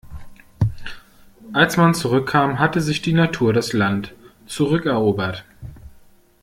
Als 1.53 1.77
man 1.77 1.93
zurückkam, 1.93 2.57
hatte 2.57 2.81
sich 2.81 3.03
die 3.03 3.13
Natur 3.13 3.53
das 3.53 3.71
Land 3.71 4.15
zurückerobert. 4.47 5.45